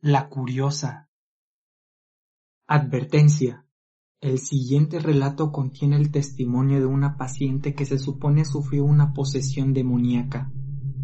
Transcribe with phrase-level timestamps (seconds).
[0.00, 1.08] La curiosa.
[2.68, 3.66] Advertencia.
[4.20, 9.74] El siguiente relato contiene el testimonio de una paciente que se supone sufrió una posesión
[9.74, 10.52] demoníaca.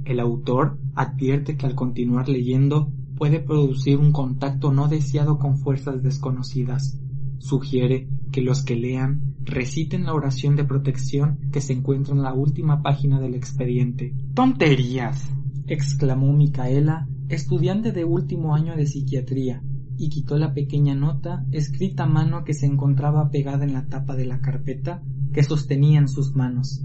[0.05, 6.01] El autor advierte que al continuar leyendo puede producir un contacto no deseado con fuerzas
[6.01, 6.97] desconocidas.
[7.39, 12.33] Sugiere que los que lean reciten la oración de protección que se encuentra en la
[12.33, 14.15] última página del expediente.
[14.35, 15.33] ¡Tonterías!
[15.67, 19.63] exclamó Micaela estudiante de último año de psiquiatría,
[19.97, 24.17] y quitó la pequeña nota escrita a mano que se encontraba pegada en la tapa
[24.17, 26.85] de la carpeta que sostenía en sus manos.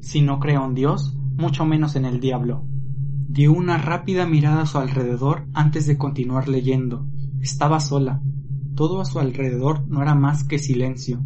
[0.00, 2.64] Si no creo en Dios, mucho menos en el diablo.
[3.28, 7.06] Dio una rápida mirada a su alrededor antes de continuar leyendo.
[7.40, 8.22] Estaba sola.
[8.74, 11.22] Todo a su alrededor no era más que silencio.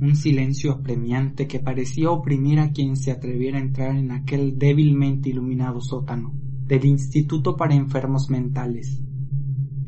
[0.00, 5.30] Un silencio apremiante que parecía oprimir a quien se atreviera a entrar en aquel débilmente
[5.30, 6.34] iluminado sótano
[6.72, 8.98] del Instituto para Enfermos Mentales.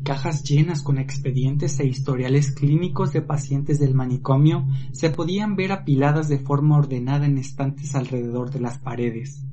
[0.03, 6.29] Cajas llenas con expedientes e historiales clínicos de pacientes del manicomio se podían ver apiladas
[6.29, 9.43] de forma ordenada en estantes alrededor de las paredes.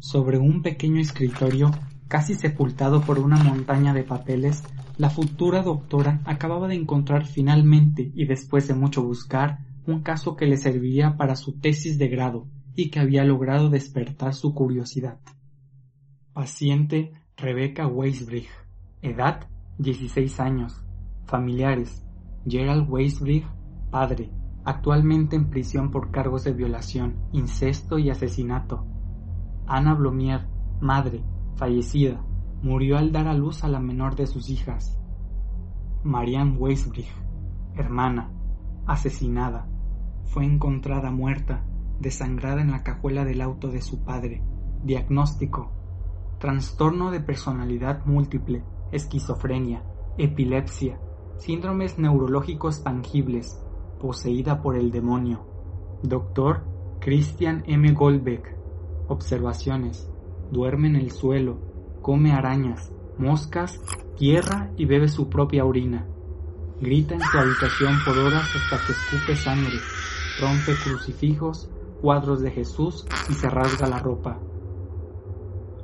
[0.00, 1.70] Sobre un pequeño escritorio,
[2.08, 4.64] casi sepultado por una montaña de papeles,
[4.98, 10.46] la futura doctora acababa de encontrar finalmente y después de mucho buscar un caso que
[10.46, 15.20] le serviría para su tesis de grado y que había logrado despertar su curiosidad.
[16.32, 18.48] Paciente Rebecca Weisbrich.
[19.02, 20.82] Edad 16 años.
[21.26, 22.06] Familiares
[22.46, 23.46] Gerald Weisbrich,
[23.90, 24.30] padre,
[24.64, 28.86] actualmente en prisión por cargos de violación, incesto y asesinato.
[29.66, 30.48] Ana Blomier,
[30.80, 31.22] madre,
[31.56, 32.24] fallecida,
[32.62, 34.98] murió al dar a luz a la menor de sus hijas.
[36.02, 37.12] Marianne Weisbrich,
[37.74, 38.32] hermana,
[38.86, 39.68] asesinada,
[40.24, 41.66] fue encontrada muerta,
[42.00, 44.42] desangrada en la cajuela del auto de su padre.
[44.82, 45.81] Diagnóstico
[46.42, 49.84] trastorno de personalidad múltiple, esquizofrenia,
[50.18, 50.98] epilepsia,
[51.38, 53.62] síndromes neurológicos tangibles,
[54.00, 55.46] poseída por el demonio.
[56.02, 56.64] Doctor
[56.98, 57.92] Christian M.
[57.92, 58.56] Goldbeck.
[59.06, 60.10] Observaciones.
[60.50, 61.60] Duerme en el suelo,
[62.02, 63.80] come arañas, moscas,
[64.16, 66.08] tierra y bebe su propia orina.
[66.80, 69.78] Grita en su habitación por horas hasta que escupe sangre,
[70.40, 71.70] rompe crucifijos,
[72.00, 74.40] cuadros de Jesús y se rasga la ropa.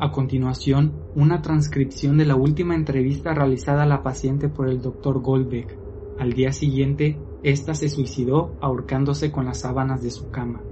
[0.00, 5.20] A continuación, una transcripción de la última entrevista realizada a la paciente por el doctor
[5.20, 5.76] Goldbeck.
[6.20, 10.62] Al día siguiente, ésta se suicidó ahorcándose con las sábanas de su cama.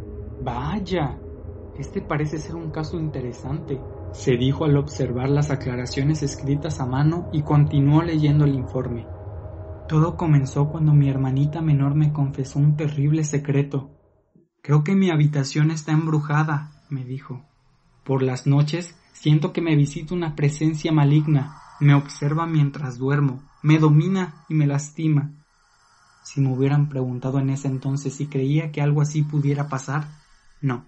[0.44, 1.18] Vaya,
[1.76, 3.80] este parece ser un caso interesante,
[4.12, 9.08] se dijo al observar las aclaraciones escritas a mano y continuó leyendo el informe.
[9.88, 13.90] Todo comenzó cuando mi hermanita menor me confesó un terrible secreto.
[14.62, 17.44] Creo que mi habitación está embrujada, me dijo.
[18.04, 23.78] Por las noches Siento que me visita una presencia maligna, me observa mientras duermo, me
[23.78, 25.32] domina y me lastima.
[26.22, 30.06] Si me hubieran preguntado en ese entonces si creía que algo así pudiera pasar,
[30.60, 30.84] no,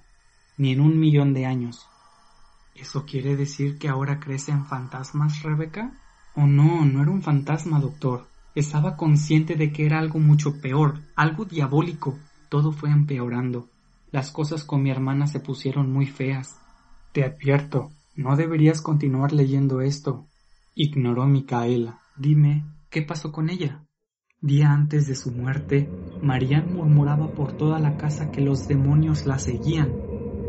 [0.59, 1.87] ni en un millón de años.
[2.75, 5.91] ¿Eso quiere decir que ahora crece en fantasmas, Rebeca?
[6.35, 8.29] Oh no, no era un fantasma, doctor.
[8.55, 12.19] Estaba consciente de que era algo mucho peor, algo diabólico.
[12.51, 13.71] Todo fue empeorando.
[14.13, 16.61] Las cosas con mi hermana se pusieron muy feas.
[17.13, 20.27] Te advierto, no deberías continuar leyendo esto.
[20.75, 22.01] Ignoró Micaela.
[22.17, 23.85] Dime, ¿qué pasó con ella?
[24.41, 25.89] Día antes de su muerte,
[26.21, 29.93] Marian murmuraba por toda la casa que los demonios la seguían.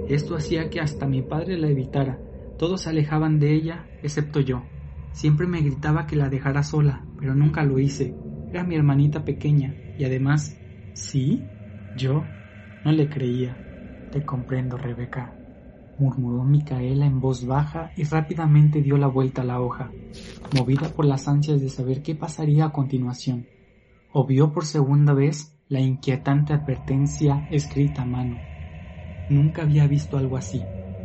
[0.08, 2.20] Esto hacía que hasta mi padre la evitara.
[2.58, 4.64] Todos se alejaban de ella, excepto yo.
[5.12, 8.16] Siempre me gritaba que la dejara sola, pero nunca lo hice.
[8.50, 10.58] Era mi hermanita pequeña, y además,
[10.94, 11.44] ¿sí?
[11.96, 12.24] Yo
[12.84, 13.56] no le creía.
[14.12, 15.39] Te comprendo, Rebeca
[16.00, 19.92] murmuró Micaela en voz baja y rápidamente dio la vuelta a la hoja,
[20.58, 23.48] movida por las ansias de saber qué pasaría a continuación.
[24.12, 28.38] O vio por segunda vez la inquietante advertencia escrita a mano.
[29.30, 30.64] Nunca había visto algo así.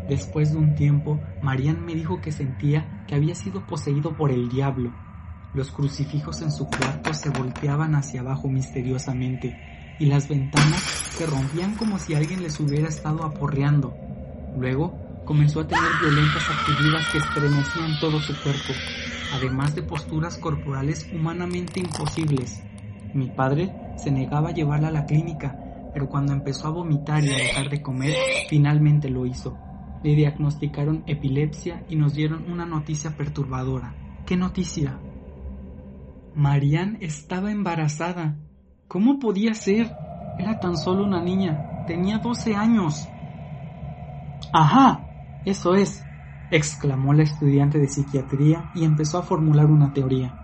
[0.08, 4.48] Después de un tiempo, Marian me dijo que sentía que había sido poseído por el
[4.48, 4.94] diablo.
[5.54, 9.56] Los crucifijos en su cuarto se volteaban hacia abajo misteriosamente
[9.98, 13.94] y las ventanas se rompían como si alguien les hubiera estado aporreando.
[14.56, 18.72] Luego comenzó a tener violentas actividades que estremecían todo su cuerpo,
[19.34, 22.62] además de posturas corporales humanamente imposibles.
[23.14, 25.56] Mi padre se negaba a llevarla a la clínica,
[25.92, 28.14] pero cuando empezó a vomitar y a dejar de comer,
[28.48, 29.56] finalmente lo hizo.
[30.02, 33.94] Le diagnosticaron epilepsia y nos dieron una noticia perturbadora.
[34.26, 34.98] ¿Qué noticia?
[36.34, 38.36] Marianne estaba embarazada.
[38.88, 39.92] ¿Cómo podía ser?
[40.38, 41.84] Era tan solo una niña.
[41.86, 43.08] Tenía 12 años.
[44.54, 45.10] Ajá,
[45.44, 46.08] eso es,
[46.48, 50.38] exclamó la estudiante de psiquiatría y empezó a formular una teoría.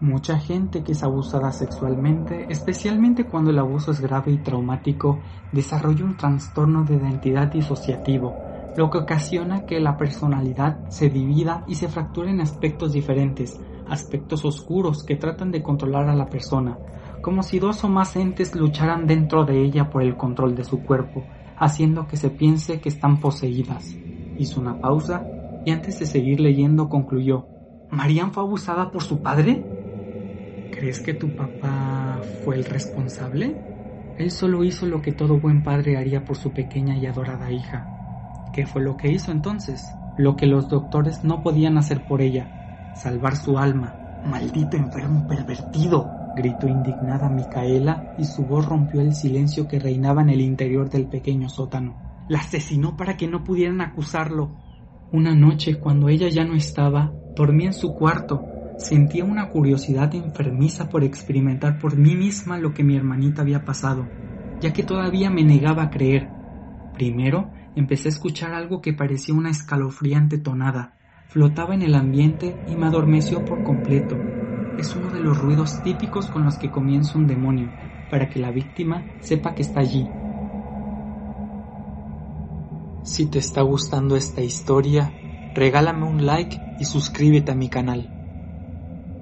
[0.00, 6.04] Mucha gente que es abusada sexualmente, especialmente cuando el abuso es grave y traumático, desarrolla
[6.04, 8.40] un trastorno de identidad disociativo,
[8.74, 14.44] lo que ocasiona que la personalidad se divida y se fracture en aspectos diferentes, aspectos
[14.44, 16.82] oscuros que tratan de controlar a la persona,
[17.20, 20.84] como si dos o más entes lucharan dentro de ella por el control de su
[20.84, 23.94] cuerpo, haciendo que se piense que están poseídas.
[24.38, 25.24] Hizo una pausa
[25.64, 27.46] y antes de seguir leyendo concluyó,
[27.90, 29.64] ¿Marian fue abusada por su padre?
[30.72, 33.56] ¿Crees que tu papá fue el responsable?
[34.18, 37.86] Él solo hizo lo que todo buen padre haría por su pequeña y adorada hija.
[38.52, 39.84] ¿Qué fue lo que hizo entonces?
[40.16, 43.94] Lo que los doctores no podían hacer por ella, salvar su alma.
[44.24, 50.30] Maldito enfermo pervertido, gritó indignada Micaela y su voz rompió el silencio que reinaba en
[50.30, 51.96] el interior del pequeño sótano.
[52.28, 54.56] La asesinó para que no pudieran acusarlo.
[55.12, 58.42] Una noche, cuando ella ya no estaba, dormí en su cuarto
[58.76, 64.08] Sentía una curiosidad enfermiza por experimentar por mí misma lo que mi hermanita había pasado,
[64.60, 66.28] ya que todavía me negaba a creer.
[66.92, 70.94] Primero empecé a escuchar algo que parecía una escalofriante tonada.
[71.28, 74.16] Flotaba en el ambiente y me adormeció por completo.
[74.78, 77.70] Es uno de los ruidos típicos con los que comienza un demonio,
[78.10, 80.08] para que la víctima sepa que está allí.
[83.04, 85.12] Si te está gustando esta historia,
[85.54, 88.10] regálame un like y suscríbete a mi canal.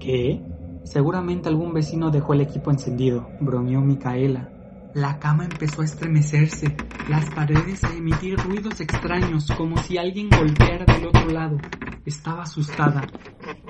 [0.01, 0.43] ¿Qué?
[0.85, 4.49] Seguramente algún vecino dejó el equipo encendido, bromeó Micaela.
[4.95, 6.77] La cama empezó a estremecerse,
[7.09, 11.59] las paredes a emitir ruidos extraños, como si alguien golpeara del otro lado.
[12.05, 13.07] Estaba asustada.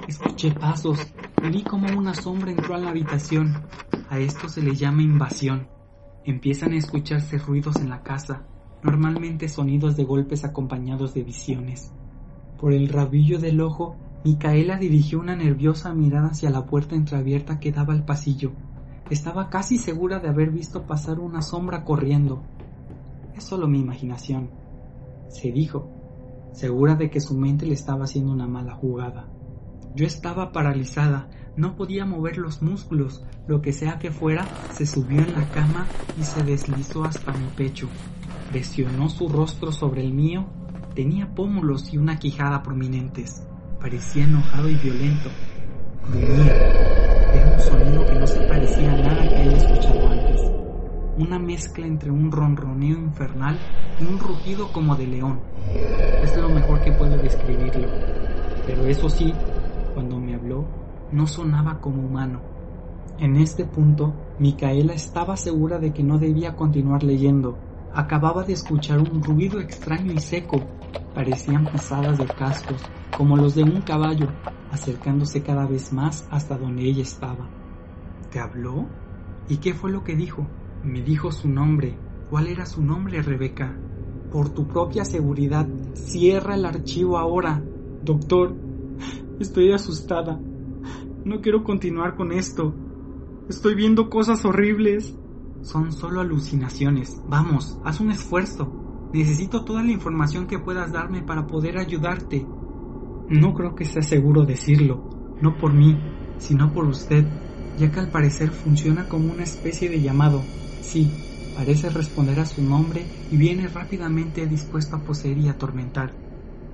[0.09, 0.99] Escuché pasos
[1.51, 3.67] vi como una sombra entró a la habitación.
[4.09, 5.69] A esto se le llama invasión.
[6.25, 8.45] Empiezan a escucharse ruidos en la casa,
[8.83, 11.93] normalmente sonidos de golpes acompañados de visiones.
[12.61, 17.73] Por el rabillo del ojo Micaela dirigió una nerviosa mirada hacia la puerta entreabierta que
[17.73, 18.53] daba al pasillo.
[19.11, 22.45] Estaba casi segura de haber visto pasar una sombra corriendo.
[23.35, 24.51] Es solo mi imaginación,
[25.29, 25.91] se dijo,
[26.53, 29.27] segura de que su mente le estaba haciendo una mala jugada.
[29.95, 35.21] Yo estaba paralizada, no podía mover los músculos, lo que sea que fuera, se subió
[35.21, 35.87] en la cama
[36.19, 37.89] y se deslizó hasta mi pecho.
[38.51, 40.47] Presionó su rostro sobre el mío,
[40.95, 43.47] tenía pómulos y una quijada prominentes.
[43.81, 45.29] Parecía enojado y violento.
[46.09, 46.57] Gruñía.
[47.35, 50.41] Era un sonido que no se parecía a nada que haya escuchado antes.
[51.19, 53.59] Una mezcla entre un ronroneo infernal
[54.01, 55.41] y un rugido como de león.
[56.23, 57.89] Es lo mejor que puedo describirlo.
[58.67, 59.35] Pero eso sí,
[59.95, 60.65] cuando me habló,
[61.11, 62.41] no sonaba como humano.
[63.19, 67.59] En este punto, Micaela estaba segura de que no debía continuar leyendo.
[67.95, 70.61] Acababa de escuchar un ruido extraño y seco.
[71.15, 72.83] Parecían pisadas de cascos,
[73.17, 74.29] como los de un caballo,
[74.71, 77.47] acercándose cada vez más hasta donde ella estaba.
[78.31, 78.87] ¿Te habló?
[79.49, 80.47] ¿Y qué fue lo que dijo?
[80.83, 81.95] Me dijo su nombre.
[82.31, 83.77] ¿Cuál era su nombre, Rebeca?
[84.33, 87.63] Por tu propia seguridad, cierra el archivo ahora.
[88.03, 88.55] Doctor,
[89.43, 90.41] estoy asustada.
[91.25, 92.75] No quiero continuar con esto.
[93.49, 95.17] Estoy viendo cosas horribles.
[95.63, 97.21] Son solo alucinaciones.
[97.29, 99.11] Vamos, haz un esfuerzo.
[99.13, 102.47] Necesito toda la información que puedas darme para poder ayudarte.
[103.29, 105.97] No creo que sea seguro decirlo, no por mí,
[106.39, 107.25] sino por usted,
[107.79, 110.43] ya que al parecer funciona como una especie de llamado.
[110.81, 111.11] Sí,
[111.55, 116.13] parece responder a su nombre y viene rápidamente dispuesto a poseer y atormentar.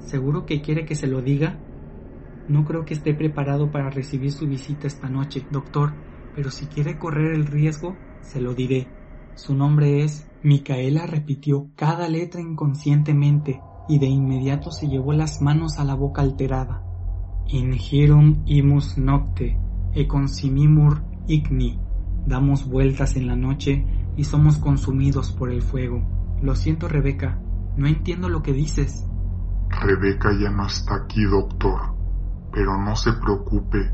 [0.06, 1.58] ¿Seguro que quiere que se lo diga?
[2.48, 5.92] No creo que esté preparado para recibir su visita esta noche, doctor,
[6.34, 8.88] pero si quiere correr el riesgo, se lo diré.
[9.34, 10.24] Su nombre es...
[10.40, 16.22] Micaela repitió cada letra inconscientemente, y de inmediato se llevó las manos a la boca
[16.22, 16.84] alterada.
[17.48, 19.58] Ingirum imus nocte,
[19.94, 21.80] e consimimur igni.
[22.26, 23.84] Damos vueltas en la noche
[24.16, 26.06] y somos consumidos por el fuego.
[26.42, 27.40] Lo siento, Rebeca,
[27.76, 29.06] no entiendo lo que dices.
[29.70, 31.96] Rebeca ya no está aquí, doctor,
[32.52, 33.92] pero no se preocupe,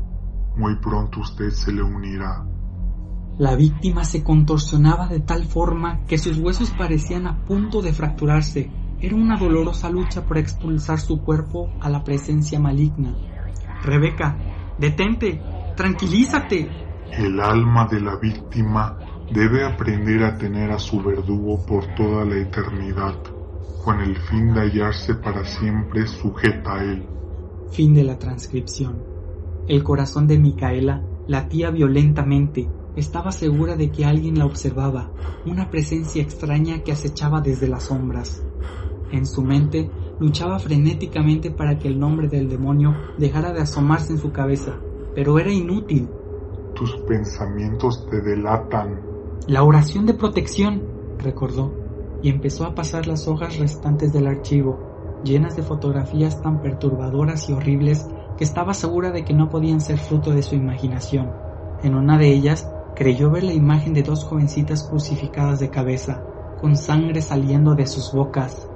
[0.55, 2.45] muy pronto usted se le unirá.
[3.37, 8.71] La víctima se contorsionaba de tal forma que sus huesos parecían a punto de fracturarse
[9.01, 13.13] era una dolorosa lucha por expulsar su cuerpo a la presencia maligna.
[13.83, 14.37] Rebeca,
[14.79, 15.41] detente,
[15.75, 16.69] tranquilízate.
[17.11, 18.97] El alma de la víctima
[19.31, 23.15] debe aprender a tener a su verdugo por toda la eternidad,
[23.83, 27.05] con el fin de hallarse para siempre sujeta a él.
[27.71, 29.03] Fin de la transcripción.
[29.67, 32.69] El corazón de Micaela latía violentamente.
[32.95, 35.11] Estaba segura de que alguien la observaba,
[35.45, 38.43] una presencia extraña que acechaba desde las sombras.
[39.11, 44.19] En su mente luchaba frenéticamente para que el nombre del demonio dejara de asomarse en
[44.19, 44.79] su cabeza,
[45.13, 46.07] pero era inútil.
[46.73, 49.01] Tus pensamientos te delatan.
[49.47, 50.81] La oración de protección,
[51.17, 51.73] recordó,
[52.21, 57.53] y empezó a pasar las hojas restantes del archivo, llenas de fotografías tan perturbadoras y
[57.53, 58.07] horribles
[58.37, 61.31] que estaba segura de que no podían ser fruto de su imaginación.
[61.83, 66.23] En una de ellas creyó ver la imagen de dos jovencitas crucificadas de cabeza,
[66.59, 68.67] con sangre saliendo de sus bocas.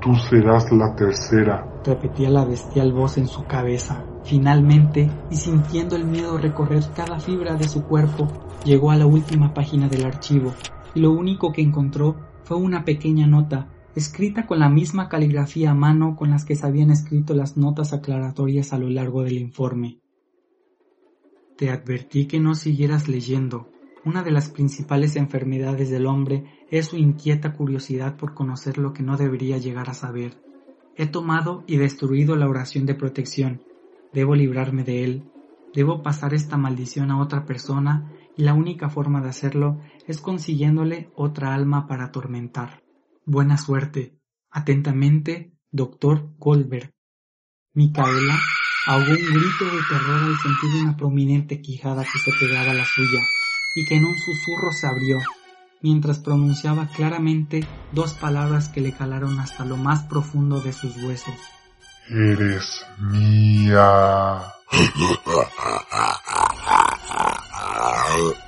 [0.00, 4.04] Tú serás la tercera, repetía la bestial voz en su cabeza.
[4.24, 8.28] Finalmente, y sintiendo el miedo recorrer cada fibra de su cuerpo,
[8.64, 10.52] llegó a la última página del archivo,
[10.94, 15.74] y lo único que encontró fue una pequeña nota, escrita con la misma caligrafía a
[15.74, 20.00] mano con las que se habían escrito las notas aclaratorias a lo largo del informe.
[21.56, 23.70] Te advertí que no siguieras leyendo.
[24.04, 29.02] Una de las principales enfermedades del hombre es su inquieta curiosidad por conocer lo que
[29.02, 30.42] no debería llegar a saber.
[30.94, 33.62] He tomado y destruido la oración de protección.
[34.12, 35.30] Debo librarme de él.
[35.74, 41.08] Debo pasar esta maldición a otra persona y la única forma de hacerlo es consiguiéndole
[41.14, 42.85] otra alma para atormentar.
[43.28, 44.16] Buena suerte.
[44.50, 46.28] Atentamente, Dr.
[46.38, 46.94] Goldberg.
[47.74, 48.38] Micaela
[48.86, 52.84] ahogó un grito de terror al sentir una prominente quijada que se pegaba a la
[52.84, 53.18] suya
[53.74, 55.18] y que en un susurro se abrió,
[55.82, 61.34] mientras pronunciaba claramente dos palabras que le calaron hasta lo más profundo de sus huesos.
[62.08, 64.54] Eres mía.